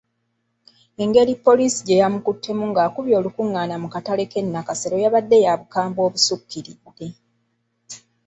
Engeri 1.03 1.33
poliisi 1.45 1.79
gye 1.85 2.01
yamukuttemu 2.01 2.63
ng’akubye 2.69 3.13
olukungaana 3.19 3.75
mu 3.83 3.87
katale 3.93 4.23
k’e 4.31 4.41
Nakasero 4.43 4.95
yabadde 5.03 5.37
ya 5.45 5.53
bukambwe 5.59 6.01
obusukkiridde. 6.07 7.07